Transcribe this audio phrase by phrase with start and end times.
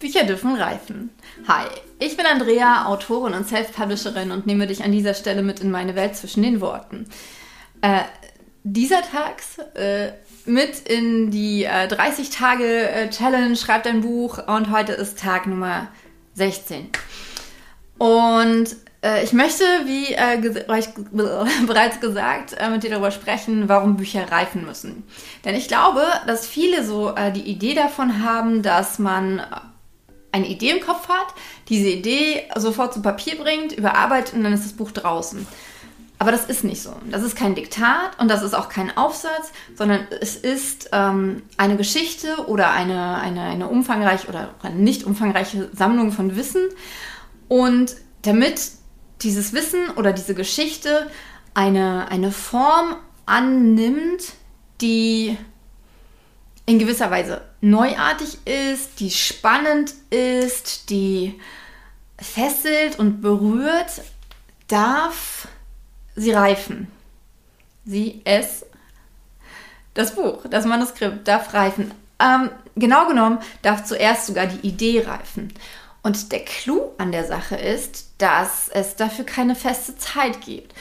[0.00, 1.10] Bücher dürfen reifen.
[1.46, 1.66] Hi,
[1.98, 5.94] ich bin Andrea, Autorin und Self-Publisherin und nehme dich an dieser Stelle mit in meine
[5.94, 7.06] Welt zwischen den Worten.
[7.82, 8.00] Äh,
[8.64, 10.12] dieser Tags äh,
[10.46, 15.46] mit in die äh, 30 Tage äh, Challenge, schreibt ein Buch und heute ist Tag
[15.46, 15.88] Nummer
[16.32, 16.88] 16.
[17.98, 20.88] Und äh, ich möchte, wie äh, euch
[21.66, 25.04] bereits gesagt, mit dir darüber sprechen, warum Bücher reifen müssen.
[25.44, 29.42] Denn ich glaube, dass viele so die Idee davon haben, dass man
[30.32, 31.34] eine Idee im Kopf hat,
[31.68, 35.46] diese Idee sofort zu Papier bringt, überarbeitet und dann ist das Buch draußen.
[36.20, 36.92] Aber das ist nicht so.
[37.10, 41.78] Das ist kein Diktat und das ist auch kein Aufsatz, sondern es ist ähm, eine
[41.78, 46.60] Geschichte oder eine, eine, eine umfangreiche oder eine nicht umfangreiche Sammlung von Wissen.
[47.48, 48.72] Und damit
[49.22, 51.06] dieses Wissen oder diese Geschichte
[51.54, 54.34] eine, eine Form annimmt,
[54.82, 55.38] die
[56.70, 61.40] in gewisser Weise neuartig ist, die spannend ist, die
[62.16, 64.02] fesselt und berührt,
[64.68, 65.48] darf
[66.14, 66.86] sie reifen.
[67.84, 68.64] Sie, es,
[69.94, 71.90] das Buch, das Manuskript darf reifen.
[72.20, 75.52] Ähm, genau genommen darf zuerst sogar die Idee reifen.
[76.04, 80.72] Und der Clou an der Sache ist, dass es dafür keine feste Zeit gibt.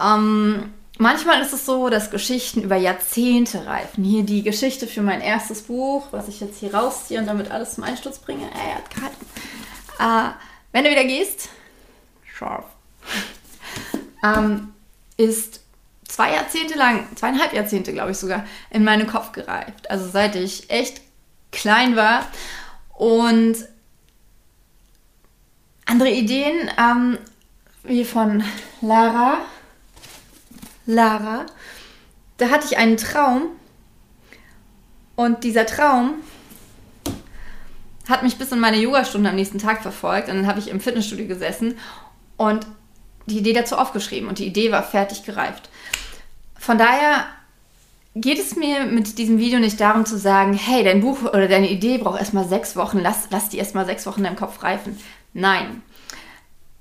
[0.00, 4.04] Ähm, manchmal ist es so, dass Geschichten über Jahrzehnte reifen.
[4.04, 7.74] Hier die Geschichte für mein erstes Buch, was ich jetzt hier rausziehe und damit alles
[7.74, 8.44] zum Einsturz bringe.
[8.44, 9.26] Ey, hat gehalten.
[9.98, 10.34] Äh,
[10.72, 11.48] wenn du wieder gehst,
[12.24, 12.64] scharf,
[14.24, 14.72] ähm,
[15.16, 15.60] ist
[16.06, 19.90] zwei Jahrzehnte lang, zweieinhalb Jahrzehnte, glaube ich sogar, in meinen Kopf gereift.
[19.90, 21.00] Also seit ich echt
[21.52, 22.26] klein war.
[22.90, 23.56] Und
[25.86, 27.18] andere Ideen, ähm,
[27.82, 28.42] wie von
[28.80, 29.38] Lara.
[30.92, 31.46] Lara.
[32.36, 33.48] Da hatte ich einen Traum.
[35.14, 36.14] Und dieser Traum
[38.08, 40.28] hat mich bis in meine Yogastunde am nächsten Tag verfolgt.
[40.28, 41.78] Und dann habe ich im Fitnessstudio gesessen
[42.36, 42.66] und
[43.26, 44.28] die Idee dazu aufgeschrieben.
[44.28, 45.68] Und die Idee war fertig gereift.
[46.58, 47.26] Von daher
[48.14, 51.70] geht es mir mit diesem Video nicht darum zu sagen, hey, dein Buch oder deine
[51.70, 54.98] Idee braucht erstmal sechs Wochen, lass, lass die erstmal sechs Wochen in deinem Kopf reifen.
[55.32, 55.82] Nein.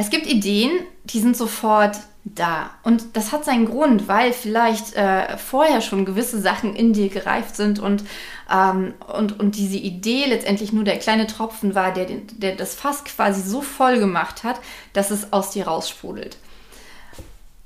[0.00, 0.70] Es gibt Ideen,
[1.06, 2.70] die sind sofort da.
[2.84, 7.56] Und das hat seinen Grund, weil vielleicht äh, vorher schon gewisse Sachen in dir gereift
[7.56, 8.04] sind und,
[8.48, 13.02] ähm, und, und diese Idee letztendlich nur der kleine Tropfen war, der, der das Fass
[13.02, 14.60] quasi so voll gemacht hat,
[14.92, 16.36] dass es aus dir raussprudelt.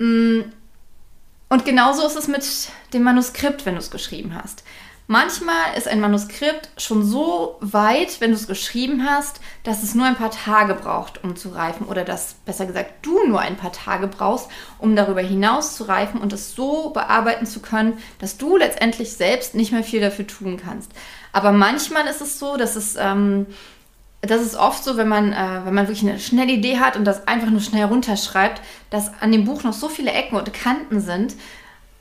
[0.00, 0.40] Mm.
[1.48, 2.44] Und genauso ist es mit
[2.92, 4.64] dem Manuskript, wenn du es geschrieben hast.
[5.08, 10.04] Manchmal ist ein Manuskript schon so weit, wenn du es geschrieben hast, dass es nur
[10.04, 11.86] ein paar Tage braucht, um zu reifen.
[11.86, 16.20] Oder dass, besser gesagt, du nur ein paar Tage brauchst, um darüber hinaus zu reifen
[16.20, 20.56] und es so bearbeiten zu können, dass du letztendlich selbst nicht mehr viel dafür tun
[20.56, 20.90] kannst.
[21.32, 23.46] Aber manchmal ist es so, dass es, ähm,
[24.22, 27.04] das ist oft so, wenn man, äh, wenn man wirklich eine schnelle Idee hat und
[27.04, 31.00] das einfach nur schnell runterschreibt, dass an dem Buch noch so viele Ecken und Kanten
[31.00, 31.36] sind,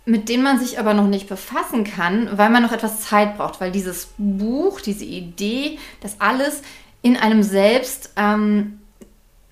[0.05, 3.59] mit denen man sich aber noch nicht befassen kann, weil man noch etwas Zeit braucht,
[3.59, 6.61] weil dieses Buch, diese Idee, das alles
[7.01, 8.79] in einem selbst ähm,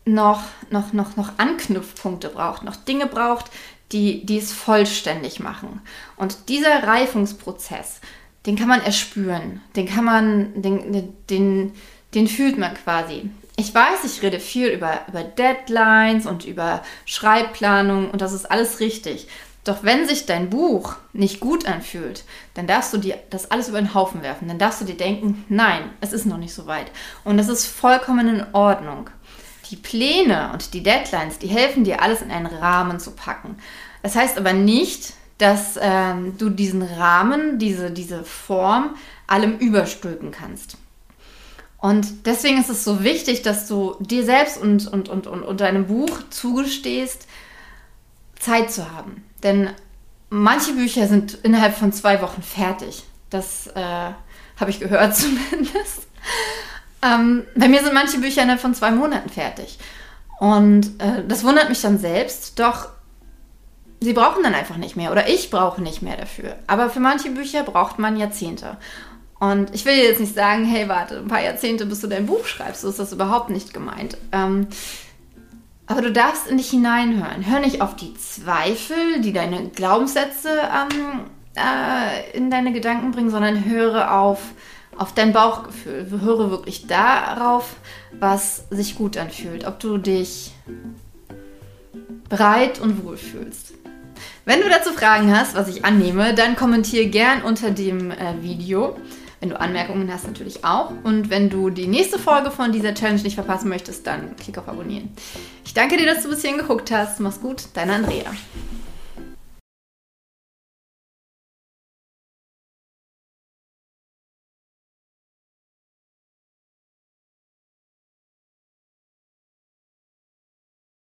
[0.05, 3.45] noch, noch, noch, noch Anknüpfpunkte braucht, noch Dinge braucht,
[3.91, 5.81] die, die es vollständig machen.
[6.17, 7.99] Und dieser Reifungsprozess,
[8.45, 11.73] den kann man erspüren, den kann man, den, den,
[12.13, 13.29] den fühlt man quasi.
[13.55, 18.79] Ich weiß, ich rede viel über, über Deadlines und über Schreibplanung und das ist alles
[18.79, 19.27] richtig.
[19.63, 23.79] Doch wenn sich dein Buch nicht gut anfühlt, dann darfst du dir das alles über
[23.79, 24.47] den Haufen werfen.
[24.47, 26.91] Dann darfst du dir denken, nein, es ist noch nicht so weit.
[27.24, 29.09] Und das ist vollkommen in Ordnung.
[29.69, 33.57] Die Pläne und die Deadlines, die helfen dir, alles in einen Rahmen zu packen.
[34.01, 38.95] Das heißt aber nicht, dass ähm, du diesen Rahmen, diese, diese Form
[39.28, 40.78] allem überstülpen kannst.
[41.78, 45.62] Und deswegen ist es so wichtig, dass du dir selbst und, und, und, und, und
[45.62, 47.28] deinem Buch zugestehst,
[48.40, 49.24] Zeit zu haben.
[49.43, 49.69] Denn
[50.29, 53.03] manche Bücher sind innerhalb von zwei Wochen fertig.
[53.29, 53.81] Das äh,
[54.59, 56.07] habe ich gehört zumindest.
[57.01, 59.77] Ähm, bei mir sind manche Bücher innerhalb von zwei Monaten fertig.
[60.39, 62.89] Und äh, das wundert mich dann selbst, doch
[64.00, 66.56] sie brauchen dann einfach nicht mehr oder ich brauche nicht mehr dafür.
[66.68, 68.77] Aber für manche Bücher braucht man Jahrzehnte.
[69.39, 72.45] Und ich will jetzt nicht sagen, hey, warte, ein paar Jahrzehnte, bis du dein Buch
[72.45, 72.81] schreibst.
[72.81, 74.18] So ist das überhaupt nicht gemeint.
[74.31, 74.68] Ähm,
[75.88, 77.45] aber du darfst in dich hineinhören.
[77.45, 81.21] Hör nicht auf die Zweifel, die deine Glaubenssätze ähm,
[81.56, 84.39] äh, in deine Gedanken bringen, sondern höre auf,
[84.97, 86.07] auf dein Bauchgefühl.
[86.09, 87.75] Höre wirklich darauf,
[88.18, 89.65] was sich gut anfühlt.
[89.68, 90.53] Ob du dich
[92.30, 93.74] bereit und wohl fühlst.
[94.45, 98.97] Wenn du dazu Fragen hast, was ich annehme, dann kommentiere gern unter dem äh, Video.
[99.39, 100.91] Wenn du Anmerkungen hast, natürlich auch.
[101.03, 104.69] Und wenn du die nächste Folge von dieser Challenge nicht verpassen möchtest, dann klick auf
[104.69, 105.09] Abonnieren.
[105.73, 107.19] Ich danke dir, dass du bis hierhin geguckt hast.
[107.19, 108.31] Mach's gut, deine Andrea.